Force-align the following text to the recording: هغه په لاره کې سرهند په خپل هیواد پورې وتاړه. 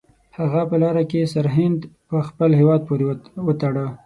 هغه 0.37 0.61
په 0.69 0.75
لاره 0.81 1.03
کې 1.11 1.31
سرهند 1.33 1.79
په 2.09 2.17
خپل 2.27 2.49
هیواد 2.59 2.81
پورې 2.87 3.05
وتاړه. 3.47 3.85